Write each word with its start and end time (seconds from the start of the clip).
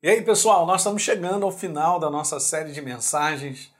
E 0.00 0.08
aí, 0.08 0.22
pessoal, 0.22 0.64
nós 0.64 0.82
estamos 0.82 1.02
chegando 1.02 1.44
ao 1.44 1.50
final 1.50 1.98
da 1.98 2.08
nossa 2.08 2.38
série 2.38 2.70
de 2.70 2.80
mensagens 2.80 3.74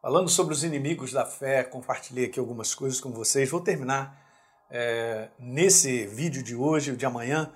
falando 0.00 0.28
sobre 0.28 0.54
os 0.54 0.62
inimigos 0.62 1.12
da 1.12 1.26
fé. 1.26 1.64
Compartilhei 1.64 2.26
aqui 2.26 2.38
algumas 2.38 2.72
coisas 2.72 3.00
com 3.00 3.10
vocês. 3.10 3.50
Vou 3.50 3.60
terminar 3.60 4.16
é, 4.70 5.28
nesse 5.40 6.06
vídeo 6.06 6.40
de 6.40 6.54
hoje 6.54 6.92
ou 6.92 6.96
de 6.96 7.04
amanhã, 7.04 7.50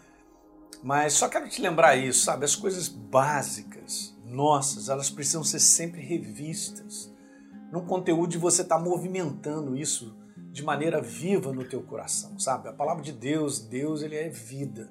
mas 0.82 1.12
só 1.12 1.28
quero 1.28 1.48
te 1.48 1.62
lembrar 1.62 1.94
isso, 1.94 2.24
sabe? 2.24 2.44
As 2.44 2.56
coisas 2.56 2.88
básicas 2.88 4.12
nossas, 4.24 4.88
elas 4.88 5.08
precisam 5.08 5.44
ser 5.44 5.60
sempre 5.60 6.00
revistas 6.00 7.14
num 7.70 7.86
conteúdo 7.86 8.32
de 8.32 8.38
você 8.38 8.62
estar 8.62 8.78
tá 8.78 8.82
movimentando 8.82 9.76
isso 9.76 10.16
de 10.50 10.64
maneira 10.64 11.00
viva 11.00 11.52
no 11.52 11.64
teu 11.64 11.80
coração, 11.80 12.40
sabe? 12.40 12.70
A 12.70 12.72
palavra 12.72 13.04
de 13.04 13.12
Deus, 13.12 13.60
Deus, 13.60 14.02
ele 14.02 14.16
é 14.16 14.28
vida. 14.28 14.90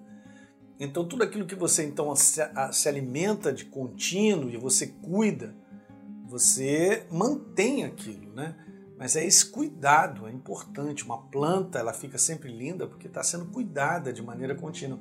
Então 0.79 1.05
tudo 1.05 1.23
aquilo 1.23 1.45
que 1.45 1.55
você 1.55 1.83
então 1.83 2.15
se, 2.15 2.41
alimenta 2.87 3.51
de 3.51 3.65
contínuo 3.65 4.49
e 4.49 4.55
você 4.55 4.87
cuida, 4.87 5.53
você 6.25 7.05
mantém 7.11 7.83
aquilo, 7.83 8.33
né? 8.33 8.55
Mas 8.97 9.15
é 9.15 9.25
esse 9.25 9.45
cuidado, 9.45 10.27
é 10.27 10.31
importante. 10.31 11.05
Uma 11.05 11.17
planta, 11.17 11.79
ela 11.79 11.93
fica 11.93 12.17
sempre 12.17 12.51
linda 12.51 12.85
porque 12.85 13.07
está 13.07 13.23
sendo 13.23 13.45
cuidada 13.45 14.11
de 14.11 14.21
maneira 14.21 14.55
contínua. 14.55 14.99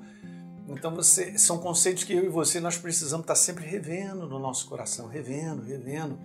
Então 0.69 0.95
você, 0.95 1.39
são 1.39 1.59
conceitos 1.59 2.05
que 2.05 2.13
eu 2.13 2.25
e 2.25 2.29
você 2.29 2.61
nós 2.61 2.77
precisamos 2.77 3.25
estar 3.25 3.35
tá 3.35 3.41
sempre 3.41 3.65
revendo 3.65 4.27
no 4.29 4.39
nosso 4.39 4.69
coração, 4.69 5.09
revendo, 5.09 5.63
revendo, 5.63 6.19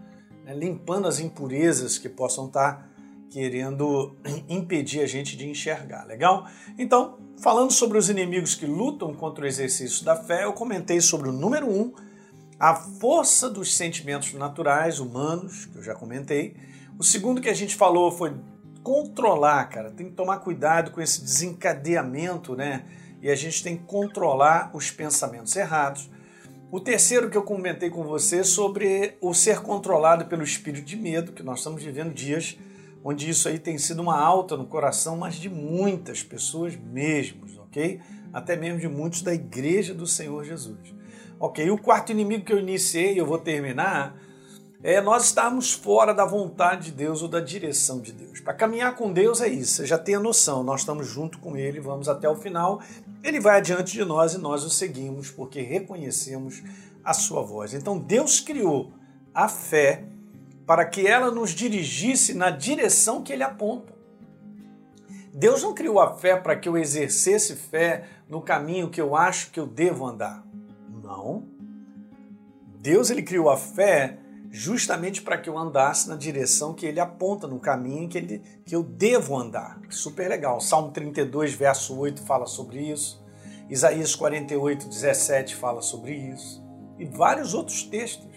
né? 0.43 0.53
limpando 0.53 1.07
as 1.07 1.19
impurezas 1.19 1.97
que 1.97 2.09
possam 2.09 2.47
estar 2.47 2.73
tá 2.73 2.92
querendo 3.33 4.15
impedir 4.47 5.01
a 5.01 5.07
gente 5.07 5.35
de 5.35 5.49
enxergar, 5.49 6.05
legal? 6.05 6.47
Então, 6.77 7.17
falando 7.41 7.73
sobre 7.73 7.97
os 7.97 8.07
inimigos 8.07 8.53
que 8.53 8.67
lutam 8.67 9.11
contra 9.15 9.43
o 9.43 9.47
exercício 9.47 10.05
da 10.05 10.15
fé, 10.15 10.43
eu 10.43 10.53
comentei 10.53 11.01
sobre 11.01 11.29
o 11.29 11.31
número 11.31 11.67
um, 11.67 11.91
a 12.59 12.75
força 12.75 13.49
dos 13.49 13.75
sentimentos 13.75 14.31
naturais 14.33 14.99
humanos, 14.99 15.65
que 15.65 15.79
eu 15.79 15.83
já 15.83 15.95
comentei. 15.95 16.55
O 16.99 17.03
segundo 17.03 17.41
que 17.41 17.49
a 17.49 17.53
gente 17.55 17.75
falou 17.75 18.11
foi 18.11 18.35
controlar, 18.83 19.65
cara. 19.65 19.89
Tem 19.89 20.09
que 20.09 20.15
tomar 20.15 20.37
cuidado 20.37 20.91
com 20.91 21.01
esse 21.01 21.21
desencadeamento, 21.21 22.55
né? 22.55 22.85
E 23.19 23.31
a 23.31 23.35
gente 23.35 23.63
tem 23.63 23.77
que 23.77 23.83
controlar 23.85 24.69
os 24.75 24.91
pensamentos 24.91 25.55
errados. 25.55 26.09
O 26.71 26.79
terceiro 26.79 27.29
que 27.29 27.37
eu 27.37 27.43
comentei 27.43 27.89
com 27.89 28.03
você 28.03 28.43
sobre 28.43 29.17
o 29.19 29.33
ser 29.33 29.61
controlado 29.61 30.25
pelo 30.25 30.43
espírito 30.43 30.85
de 30.85 30.95
medo, 30.95 31.31
que 31.31 31.41
nós 31.41 31.59
estamos 31.59 31.81
vivendo 31.81 32.13
dias 32.13 32.57
onde 33.03 33.29
isso 33.29 33.47
aí 33.47 33.59
tem 33.59 33.77
sido 33.77 34.01
uma 34.01 34.17
alta 34.17 34.55
no 34.55 34.65
coração, 34.65 35.17
mas 35.17 35.35
de 35.35 35.49
muitas 35.49 36.23
pessoas 36.23 36.75
mesmo, 36.75 37.45
ok? 37.59 37.99
Até 38.31 38.55
mesmo 38.55 38.79
de 38.79 38.87
muitos 38.87 39.21
da 39.21 39.33
igreja 39.33 39.93
do 39.93 40.07
Senhor 40.07 40.43
Jesus. 40.43 40.93
Ok, 41.39 41.69
o 41.69 41.77
quarto 41.77 42.11
inimigo 42.11 42.45
que 42.45 42.53
eu 42.53 42.59
iniciei, 42.59 43.19
eu 43.19 43.25
vou 43.25 43.37
terminar, 43.37 44.15
é 44.81 45.01
nós 45.01 45.25
estarmos 45.25 45.71
fora 45.71 46.13
da 46.13 46.25
vontade 46.25 46.85
de 46.85 46.91
Deus 46.91 47.21
ou 47.21 47.27
da 47.27 47.39
direção 47.39 48.01
de 48.01 48.11
Deus. 48.11 48.39
Para 48.39 48.53
caminhar 48.53 48.95
com 48.95 49.11
Deus 49.11 49.41
é 49.41 49.47
isso, 49.47 49.73
você 49.73 49.85
já 49.85 49.97
tem 49.97 50.15
a 50.15 50.19
noção, 50.19 50.63
nós 50.63 50.81
estamos 50.81 51.07
junto 51.07 51.39
com 51.39 51.55
Ele, 51.57 51.79
vamos 51.79 52.07
até 52.09 52.29
o 52.29 52.35
final, 52.35 52.81
Ele 53.23 53.39
vai 53.39 53.57
adiante 53.57 53.93
de 53.93 54.05
nós 54.05 54.33
e 54.33 54.37
nós 54.37 54.63
o 54.63 54.69
seguimos 54.69 55.31
porque 55.31 55.61
reconhecemos 55.61 56.61
a 57.03 57.13
sua 57.13 57.41
voz. 57.41 57.73
Então 57.73 57.97
Deus 57.97 58.39
criou 58.39 58.91
a 59.33 59.47
fé 59.47 60.05
para 60.65 60.85
que 60.85 61.05
ela 61.05 61.29
nos 61.31 61.51
dirigisse 61.51 62.33
na 62.33 62.49
direção 62.49 63.23
que 63.23 63.33
ele 63.33 63.43
aponta. 63.43 63.93
Deus 65.33 65.63
não 65.63 65.73
criou 65.73 65.99
a 65.99 66.15
fé 66.15 66.35
para 66.35 66.55
que 66.55 66.69
eu 66.69 66.77
exercesse 66.77 67.55
fé 67.55 68.05
no 68.29 68.41
caminho 68.41 68.89
que 68.89 69.01
eu 69.01 69.15
acho 69.15 69.51
que 69.51 69.59
eu 69.59 69.65
devo 69.65 70.05
andar. 70.05 70.45
Não. 71.03 71.47
Deus 72.79 73.09
ele 73.09 73.23
criou 73.23 73.49
a 73.49 73.57
fé 73.57 74.19
justamente 74.51 75.23
para 75.23 75.37
que 75.39 75.49
eu 75.49 75.57
andasse 75.57 76.07
na 76.07 76.15
direção 76.15 76.75
que 76.75 76.85
ele 76.85 76.99
aponta, 76.99 77.47
no 77.47 77.59
caminho 77.59 78.07
que, 78.07 78.17
ele, 78.19 78.39
que 78.63 78.75
eu 78.75 78.83
devo 78.83 79.35
andar. 79.35 79.81
Super 79.89 80.29
legal. 80.29 80.61
Salmo 80.61 80.91
32, 80.91 81.55
verso 81.55 81.97
8 81.97 82.21
fala 82.21 82.45
sobre 82.45 82.79
isso. 82.79 83.23
Isaías 83.67 84.13
48, 84.13 84.87
17 84.87 85.55
fala 85.55 85.81
sobre 85.81 86.13
isso. 86.13 86.63
E 86.99 87.05
vários 87.05 87.55
outros 87.55 87.81
textos. 87.83 88.29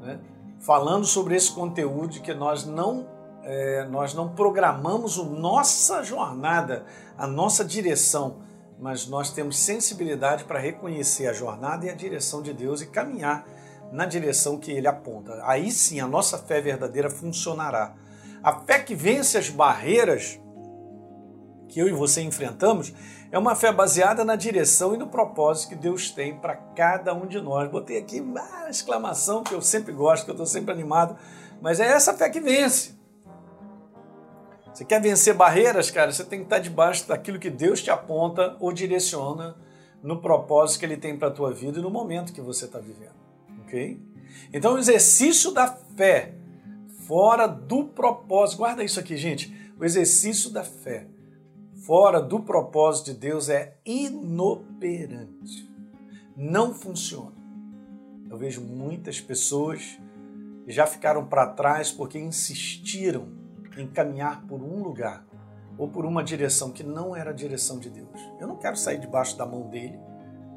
Né? 0.00 0.20
Falando 0.64 1.04
sobre 1.04 1.36
esse 1.36 1.52
conteúdo 1.52 2.20
que 2.20 2.32
nós 2.32 2.64
não 2.64 3.06
é, 3.42 3.86
nós 3.90 4.14
não 4.14 4.30
programamos 4.30 5.18
a 5.18 5.22
nossa 5.22 6.02
jornada, 6.02 6.86
a 7.18 7.26
nossa 7.26 7.62
direção, 7.62 8.38
mas 8.80 9.06
nós 9.06 9.30
temos 9.30 9.58
sensibilidade 9.58 10.44
para 10.44 10.58
reconhecer 10.58 11.26
a 11.26 11.32
jornada 11.34 11.84
e 11.84 11.90
a 11.90 11.94
direção 11.94 12.40
de 12.40 12.54
Deus 12.54 12.80
e 12.80 12.86
caminhar 12.86 13.46
na 13.92 14.06
direção 14.06 14.56
que 14.56 14.72
Ele 14.72 14.88
aponta. 14.88 15.42
Aí 15.44 15.70
sim 15.70 16.00
a 16.00 16.06
nossa 16.06 16.38
fé 16.38 16.62
verdadeira 16.62 17.10
funcionará. 17.10 17.94
A 18.42 18.60
fé 18.60 18.78
que 18.78 18.94
vence 18.94 19.36
as 19.36 19.50
barreiras 19.50 20.40
que 21.74 21.80
eu 21.80 21.88
e 21.88 21.92
você 21.92 22.22
enfrentamos 22.22 22.94
é 23.32 23.38
uma 23.38 23.56
fé 23.56 23.72
baseada 23.72 24.24
na 24.24 24.36
direção 24.36 24.94
e 24.94 24.96
no 24.96 25.08
propósito 25.08 25.70
que 25.70 25.74
Deus 25.74 26.08
tem 26.08 26.36
para 26.38 26.54
cada 26.54 27.12
um 27.12 27.26
de 27.26 27.40
nós. 27.40 27.68
Botei 27.68 27.98
aqui 27.98 28.20
uma 28.20 28.70
exclamação 28.70 29.42
que 29.42 29.52
eu 29.52 29.60
sempre 29.60 29.92
gosto, 29.92 30.24
que 30.24 30.30
eu 30.30 30.34
estou 30.34 30.46
sempre 30.46 30.70
animado, 30.70 31.18
mas 31.60 31.80
é 31.80 31.86
essa 31.86 32.14
fé 32.14 32.30
que 32.30 32.38
vence. 32.38 32.94
Você 34.72 34.84
quer 34.84 35.02
vencer 35.02 35.34
barreiras, 35.34 35.90
cara? 35.90 36.12
Você 36.12 36.22
tem 36.22 36.38
que 36.38 36.44
estar 36.44 36.60
debaixo 36.60 37.08
daquilo 37.08 37.40
que 37.40 37.50
Deus 37.50 37.82
te 37.82 37.90
aponta 37.90 38.56
ou 38.60 38.72
direciona 38.72 39.56
no 40.00 40.20
propósito 40.20 40.78
que 40.78 40.86
Ele 40.86 40.96
tem 40.96 41.18
para 41.18 41.26
a 41.26 41.32
tua 41.32 41.50
vida 41.50 41.80
e 41.80 41.82
no 41.82 41.90
momento 41.90 42.32
que 42.32 42.40
você 42.40 42.66
está 42.66 42.78
vivendo, 42.78 43.16
ok? 43.64 44.00
Então, 44.52 44.74
o 44.74 44.78
exercício 44.78 45.50
da 45.50 45.66
fé 45.66 46.36
fora 47.00 47.48
do 47.48 47.82
propósito, 47.82 48.58
guarda 48.58 48.84
isso 48.84 49.00
aqui, 49.00 49.16
gente. 49.16 49.52
O 49.76 49.84
exercício 49.84 50.50
da 50.50 50.62
fé 50.62 51.08
fora 51.84 52.20
do 52.20 52.40
propósito 52.40 53.12
de 53.12 53.18
Deus 53.18 53.48
é 53.48 53.76
inoperante. 53.84 55.70
Não 56.36 56.74
funciona. 56.74 57.36
Eu 58.28 58.38
vejo 58.38 58.62
muitas 58.62 59.20
pessoas 59.20 60.00
que 60.64 60.72
já 60.72 60.86
ficaram 60.86 61.26
para 61.26 61.46
trás 61.48 61.92
porque 61.92 62.18
insistiram 62.18 63.28
em 63.76 63.86
caminhar 63.86 64.46
por 64.46 64.62
um 64.62 64.82
lugar 64.82 65.26
ou 65.76 65.88
por 65.88 66.06
uma 66.06 66.24
direção 66.24 66.70
que 66.70 66.82
não 66.82 67.14
era 67.14 67.30
a 67.30 67.34
direção 67.34 67.78
de 67.78 67.90
Deus. 67.90 68.20
Eu 68.40 68.48
não 68.48 68.56
quero 68.56 68.76
sair 68.76 68.98
debaixo 68.98 69.36
da 69.36 69.44
mão 69.44 69.68
dele, 69.68 69.98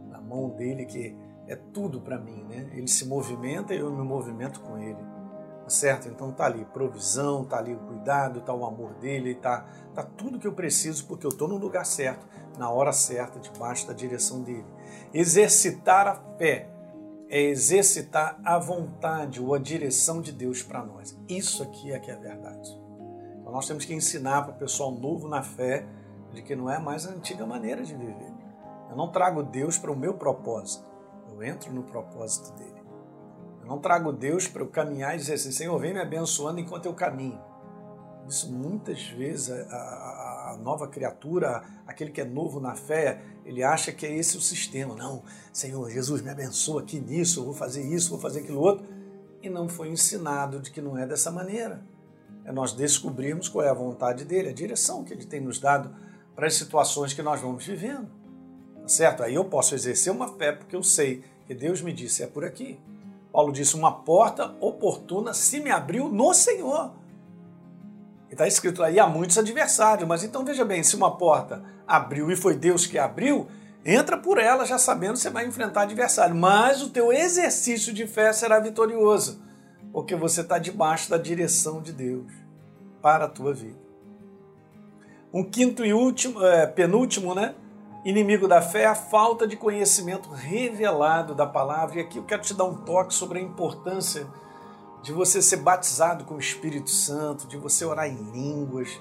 da 0.09 0.21
mão 0.21 0.49
dele 0.49 0.85
que 0.85 1.15
é 1.47 1.55
tudo 1.55 1.99
para 1.99 2.17
mim, 2.17 2.43
né? 2.43 2.69
Ele 2.73 2.87
se 2.87 3.05
movimenta 3.05 3.73
e 3.73 3.79
eu 3.79 3.91
me 3.91 4.03
movimento 4.03 4.61
com 4.61 4.77
ele. 4.77 5.16
Certo? 5.67 6.07
Então 6.07 6.31
tá 6.31 6.45
ali 6.45 6.63
provisão, 6.65 7.43
tá 7.43 7.57
ali 7.57 7.73
o 7.73 7.79
cuidado, 7.79 8.41
tá 8.41 8.53
o 8.53 8.65
amor 8.65 8.93
dele, 8.95 9.35
tá, 9.35 9.65
tá 9.93 10.01
tudo 10.01 10.39
que 10.39 10.47
eu 10.47 10.53
preciso 10.53 11.05
porque 11.05 11.25
eu 11.25 11.29
estou 11.29 11.47
no 11.47 11.57
lugar 11.57 11.85
certo, 11.85 12.25
na 12.57 12.69
hora 12.69 12.93
certa, 12.93 13.37
debaixo 13.39 13.85
da 13.85 13.93
direção 13.93 14.41
dele. 14.41 14.65
Exercitar 15.13 16.07
a 16.07 16.15
fé 16.37 16.69
é 17.29 17.41
exercitar 17.41 18.39
a 18.43 18.57
vontade 18.57 19.41
ou 19.41 19.53
a 19.53 19.59
direção 19.59 20.21
de 20.21 20.31
Deus 20.31 20.63
para 20.63 20.83
nós. 20.83 21.17
Isso 21.27 21.61
aqui 21.61 21.91
é 21.91 21.99
que 21.99 22.09
é 22.09 22.15
verdade. 22.15 22.69
Então 23.39 23.51
nós 23.51 23.67
temos 23.67 23.85
que 23.85 23.93
ensinar 23.93 24.43
para 24.43 24.53
o 24.53 24.57
pessoal 24.57 24.91
novo 24.91 25.27
na 25.27 25.43
fé 25.43 25.85
de 26.33 26.41
que 26.41 26.55
não 26.55 26.69
é 26.69 26.79
mais 26.79 27.05
a 27.05 27.11
antiga 27.11 27.45
maneira 27.45 27.83
de 27.83 27.93
viver. 27.93 28.33
Eu 28.89 28.95
não 28.95 29.11
trago 29.11 29.43
Deus 29.43 29.77
para 29.77 29.91
o 29.91 29.95
meu 29.95 30.13
propósito, 30.13 30.85
eu 31.29 31.43
entro 31.43 31.71
no 31.73 31.83
propósito 31.83 32.53
dele. 32.55 32.86
Não 33.67 33.79
trago 33.79 34.13
Deus 34.13 34.47
para 34.47 34.61
eu 34.61 34.67
caminhar 34.67 35.13
e 35.13 35.17
dizer 35.17 35.33
assim, 35.33 35.51
Senhor, 35.51 35.77
vem 35.77 35.93
me 35.93 35.99
abençoando 35.99 36.59
enquanto 36.59 36.85
eu 36.85 36.93
caminho. 36.93 37.39
Isso 38.27 38.51
muitas 38.51 39.03
vezes 39.03 39.49
a, 39.49 39.55
a, 39.55 40.51
a, 40.53 40.57
nova 40.57 40.87
criatura, 40.87 41.63
aquele 41.85 42.11
que 42.11 42.21
é 42.21 42.25
novo 42.25 42.59
na 42.59 42.75
fé, 42.75 43.21
ele 43.45 43.63
acha 43.63 43.91
que 43.91 44.05
é 44.05 44.15
esse 44.15 44.37
o 44.37 44.41
sistema. 44.41 44.95
Não, 44.95 45.21
Senhor, 45.51 45.89
Jesus 45.89 46.21
me 46.21 46.29
abençoa 46.29 46.81
aqui 46.81 46.99
nisso, 46.99 47.41
eu 47.41 47.45
vou 47.45 47.53
fazer 47.53 47.83
isso, 47.83 48.09
vou 48.09 48.19
fazer 48.19 48.39
aquilo 48.39 48.59
outro. 48.59 48.85
E 49.41 49.49
não 49.49 49.67
foi 49.67 49.89
ensinado 49.89 50.59
de 50.59 50.71
que 50.71 50.81
não 50.81 50.97
é 50.97 51.05
dessa 51.05 51.29
maneira. 51.29 51.81
É 52.43 52.51
nós 52.51 52.71
descobrirmos 52.71 53.49
qual 53.49 53.65
é 53.65 53.69
a 53.69 53.73
vontade 53.73 54.23
dele, 54.23 54.49
a 54.49 54.53
direção 54.53 55.03
que 55.03 55.13
ele 55.13 55.25
tem 55.25 55.41
nos 55.41 55.59
dado 55.59 55.93
para 56.35 56.47
as 56.47 56.55
situações 56.55 57.13
que 57.13 57.21
nós 57.21 57.41
vamos 57.41 57.65
vivendo. 57.65 58.09
Tá 58.81 58.87
certo? 58.87 59.23
Aí 59.23 59.35
eu 59.35 59.45
posso 59.45 59.75
exercer 59.75 60.11
uma 60.11 60.37
fé 60.37 60.53
porque 60.53 60.75
eu 60.75 60.83
sei 60.83 61.23
que 61.45 61.53
Deus 61.53 61.81
me 61.81 61.93
disse 61.93 62.23
é 62.23 62.27
por 62.27 62.45
aqui. 62.45 62.79
Paulo 63.31 63.51
disse: 63.51 63.75
Uma 63.75 63.91
porta 63.91 64.55
oportuna 64.59 65.33
se 65.33 65.59
me 65.59 65.71
abriu 65.71 66.09
no 66.09 66.33
Senhor. 66.33 66.91
E 68.29 68.33
está 68.33 68.47
escrito 68.47 68.83
aí: 68.83 68.99
há 68.99 69.07
muitos 69.07 69.37
adversários, 69.37 70.07
mas 70.07 70.23
então 70.23 70.43
veja 70.43 70.65
bem: 70.65 70.83
se 70.83 70.95
uma 70.95 71.17
porta 71.17 71.63
abriu 71.87 72.29
e 72.31 72.35
foi 72.35 72.55
Deus 72.55 72.85
que 72.85 72.97
abriu, 72.97 73.47
entra 73.85 74.17
por 74.17 74.37
ela 74.37 74.65
já 74.65 74.77
sabendo 74.77 75.13
que 75.13 75.19
você 75.19 75.29
vai 75.29 75.45
enfrentar 75.45 75.83
adversário. 75.83 76.35
Mas 76.35 76.81
o 76.81 76.89
teu 76.89 77.11
exercício 77.11 77.93
de 77.93 78.05
fé 78.07 78.33
será 78.33 78.59
vitorioso, 78.59 79.41
porque 79.91 80.15
você 80.15 80.41
está 80.41 80.57
debaixo 80.57 81.09
da 81.09 81.17
direção 81.17 81.81
de 81.81 81.93
Deus 81.93 82.31
para 83.01 83.25
a 83.25 83.29
tua 83.29 83.53
vida. 83.53 83.87
Um 85.33 85.43
quinto 85.43 85.85
e 85.85 85.93
último, 85.93 86.43
é, 86.43 86.65
penúltimo, 86.65 87.35
né? 87.35 87.53
Inimigo 88.03 88.47
da 88.47 88.61
fé 88.61 88.83
é 88.83 88.85
a 88.87 88.95
falta 88.95 89.47
de 89.47 89.55
conhecimento 89.55 90.29
revelado 90.29 91.35
da 91.35 91.45
palavra. 91.45 91.97
E 91.97 92.01
aqui 92.01 92.17
eu 92.17 92.23
quero 92.23 92.41
te 92.41 92.53
dar 92.53 92.65
um 92.65 92.75
toque 92.75 93.13
sobre 93.13 93.39
a 93.39 93.41
importância 93.41 94.27
de 95.01 95.11
você 95.11 95.41
ser 95.41 95.57
batizado 95.57 96.25
com 96.25 96.35
o 96.35 96.39
Espírito 96.39 96.89
Santo, 96.89 97.47
de 97.47 97.57
você 97.57 97.85
orar 97.85 98.07
em 98.07 98.17
línguas, 98.31 98.99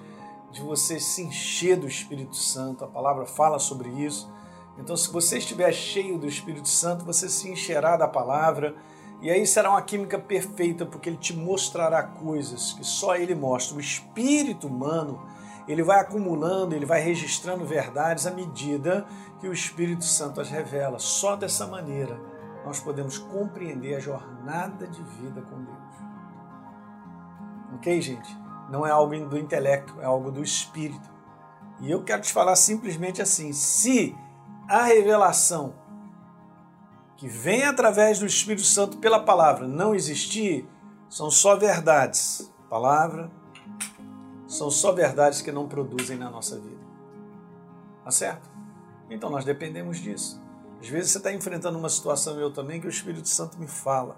de 0.52 0.60
você 0.60 1.00
se 1.00 1.22
encher 1.22 1.76
do 1.76 1.87
Espírito 1.87 2.37
Santo. 2.37 2.84
A 2.84 2.88
palavra 2.88 3.26
fala 3.26 3.58
sobre 3.58 3.88
isso. 3.88 4.31
Então, 4.78 4.96
se 4.96 5.10
você 5.10 5.38
estiver 5.38 5.72
cheio 5.72 6.19
do 6.19 6.26
Espírito 6.26 6.69
Santo, 6.69 7.04
você 7.04 7.28
se 7.28 7.50
encherá 7.50 7.96
da 7.96 8.06
palavra. 8.06 8.75
E 9.22 9.31
aí 9.31 9.46
será 9.46 9.70
uma 9.70 9.81
química 9.81 10.19
perfeita, 10.19 10.84
porque 10.84 11.08
ele 11.08 11.16
te 11.16 11.34
mostrará 11.34 12.02
coisas 12.02 12.75
que 12.75 12.84
só 12.84 13.16
ele 13.16 13.34
mostra. 13.34 13.76
O 13.76 13.81
espírito 13.81 14.66
humano 14.66 15.22
ele 15.67 15.83
vai 15.83 16.01
acumulando, 16.01 16.75
ele 16.75 16.87
vai 16.87 17.01
registrando 17.01 17.65
verdades 17.65 18.27
à 18.27 18.31
medida 18.31 19.07
que 19.41 19.49
o 19.49 19.53
Espírito 19.53 20.05
Santo 20.05 20.41
as 20.41 20.49
revela. 20.49 20.99
Só 20.99 21.37
dessa 21.37 21.67
maneira 21.67 22.19
nós 22.65 22.81
podemos 22.81 23.19
compreender 23.19 23.95
a 23.95 24.01
jornada 24.01 24.87
de 24.87 25.03
vida 25.03 25.41
com 25.43 25.63
Deus. 25.63 25.77
Ok, 27.75 28.01
gente? 28.01 28.37
Não 28.71 28.87
é 28.87 28.91
algo 28.91 29.17
do 29.27 29.39
intelecto, 29.39 30.01
é 30.01 30.05
algo 30.05 30.33
do 30.33 30.43
Espírito. 30.43 31.09
E 31.81 31.91
eu 31.91 32.03
quero 32.03 32.23
te 32.23 32.33
falar 32.33 32.57
simplesmente 32.57 33.21
assim: 33.23 33.53
se 33.53 34.17
a 34.69 34.83
revelação 34.83 35.75
que 37.17 37.29
vem 37.29 37.65
através 37.65 38.19
do 38.19 38.27
Espírito 38.27 38.67
Santo 38.67 38.99
pela 38.99 39.21
palavra 39.21 39.67
não 39.67 39.95
existir, 39.95 40.69
são 41.09 41.31
só 41.31 41.57
verdades. 41.57 42.53
Palavra, 42.69 43.31
são 44.46 44.70
só 44.70 44.93
verdades 44.93 45.43
que 45.43 45.50
não 45.50 45.69
produzem 45.69 46.16
na 46.16 46.31
nossa 46.31 46.58
vida. 46.58 46.84
Tá 48.04 48.10
certo? 48.10 48.48
Então 49.10 49.31
nós 49.31 49.44
dependemos 49.44 49.98
disso. 49.98 50.40
Às 50.81 50.88
vezes 50.88 51.10
você 51.10 51.19
está 51.19 51.32
enfrentando 51.32 51.78
uma 51.78 51.88
situação, 51.88 52.38
eu 52.38 52.52
também, 52.52 52.81
que 52.81 52.87
o 52.87 52.90
Espírito 52.90 53.28
Santo 53.28 53.58
me 53.58 53.66
fala, 53.66 54.16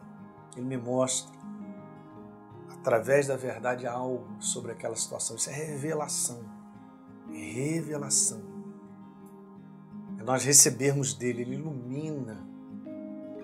ele 0.56 0.66
me 0.66 0.76
mostra, 0.76 1.32
através 2.70 3.26
da 3.26 3.36
verdade, 3.36 3.86
algo 3.86 4.26
sobre 4.40 4.72
aquela 4.72 4.96
situação. 4.96 5.36
Isso 5.36 5.50
é 5.50 5.52
revelação. 5.52 6.40
Revelação. 7.30 8.42
É 10.18 10.22
nós 10.22 10.44
recebermos 10.44 11.14
dele, 11.14 11.42
ele 11.42 11.54
ilumina. 11.54 12.46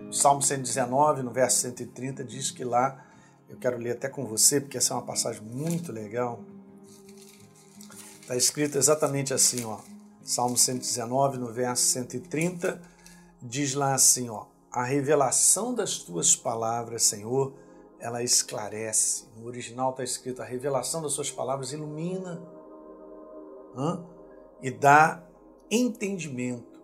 O 0.09 0.13
Salmo 0.13 0.43
119, 0.43 1.23
no 1.23 1.31
verso 1.31 1.59
130, 1.59 2.25
diz 2.25 2.51
que 2.51 2.65
lá, 2.65 3.05
eu 3.49 3.57
quero 3.57 3.79
ler 3.79 3.93
até 3.93 4.09
com 4.09 4.27
você, 4.27 4.61
porque 4.61 4.77
essa 4.77 4.93
é 4.93 4.97
uma 4.97 5.07
passagem 5.07 5.43
muito 5.43 5.93
legal. 5.93 6.45
Está 8.25 8.37
escrito 8.37 8.79
exatamente 8.79 9.35
assim, 9.35 9.67
ó. 9.67 9.81
Salmo 10.23 10.57
119, 10.57 11.37
no 11.37 11.53
verso 11.53 11.83
130, 11.83 12.81
diz 13.43 13.75
lá 13.75 13.93
assim, 13.93 14.31
ó: 14.31 14.47
A 14.73 14.83
revelação 14.83 15.75
das 15.75 15.99
tuas 15.99 16.35
palavras, 16.35 17.03
Senhor, 17.03 17.53
ela 18.01 18.23
esclarece. 18.23 19.27
No 19.37 19.47
original 19.47 19.91
está 19.91 20.03
escrito: 20.03 20.41
a 20.41 20.45
revelação 20.47 21.03
das 21.03 21.13
suas 21.13 21.31
palavras 21.31 21.73
ilumina 21.73 22.43
hã? 23.77 24.03
e 24.63 24.71
dá 24.71 25.23
entendimento 25.71 26.81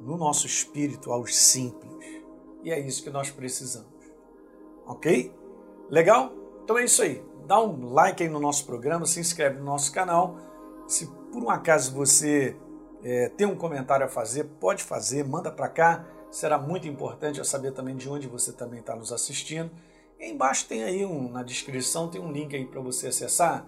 no 0.00 0.16
nosso 0.16 0.46
espírito 0.46 1.10
aos 1.10 1.34
simples. 1.34 2.22
E 2.62 2.70
é 2.70 2.78
isso 2.78 3.02
que 3.02 3.10
nós 3.10 3.32
precisamos. 3.32 3.90
Ok? 4.86 5.34
Legal? 5.90 6.32
Então 6.62 6.78
é 6.78 6.84
isso 6.84 7.02
aí. 7.02 7.20
Dá 7.48 7.60
um 7.60 7.92
like 7.92 8.22
aí 8.22 8.28
no 8.28 8.38
nosso 8.38 8.64
programa, 8.64 9.04
se 9.06 9.18
inscreve 9.18 9.58
no 9.58 9.64
nosso 9.64 9.90
canal 9.90 10.53
se 10.86 11.06
por 11.06 11.42
um 11.42 11.50
acaso 11.50 11.92
você 11.92 12.56
é, 13.02 13.28
tem 13.28 13.46
um 13.46 13.56
comentário 13.56 14.06
a 14.06 14.08
fazer, 14.08 14.44
pode 14.44 14.82
fazer, 14.82 15.24
manda 15.24 15.50
para 15.50 15.68
cá. 15.68 16.06
Será 16.30 16.58
muito 16.58 16.88
importante 16.88 17.38
eu 17.38 17.44
saber 17.44 17.72
também 17.72 17.96
de 17.96 18.08
onde 18.08 18.26
você 18.26 18.52
também 18.52 18.80
está 18.80 18.96
nos 18.96 19.12
assistindo. 19.12 19.70
E 20.18 20.30
embaixo 20.30 20.66
tem 20.66 20.82
aí 20.82 21.04
um, 21.04 21.30
na 21.30 21.42
descrição 21.42 22.08
tem 22.08 22.20
um 22.20 22.32
link 22.32 22.54
aí 22.54 22.66
para 22.66 22.80
você 22.80 23.08
acessar 23.08 23.66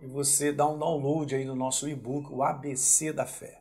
e 0.00 0.06
você 0.06 0.52
dá 0.52 0.66
um 0.66 0.78
download 0.78 1.34
aí 1.34 1.44
no 1.44 1.54
nosso 1.54 1.88
e-book, 1.88 2.32
o 2.32 2.42
ABC 2.42 3.12
da 3.12 3.24
Fé. 3.24 3.60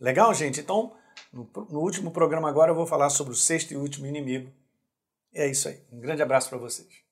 Legal, 0.00 0.32
gente? 0.32 0.58
Então, 0.58 0.94
no, 1.32 1.48
no 1.70 1.80
último 1.80 2.10
programa 2.10 2.48
agora 2.48 2.70
eu 2.70 2.74
vou 2.74 2.86
falar 2.86 3.10
sobre 3.10 3.34
o 3.34 3.36
sexto 3.36 3.72
e 3.72 3.76
último 3.76 4.06
inimigo. 4.06 4.50
E 5.32 5.40
é 5.40 5.46
isso 5.46 5.68
aí. 5.68 5.80
Um 5.92 6.00
grande 6.00 6.22
abraço 6.22 6.48
para 6.48 6.58
vocês. 6.58 7.11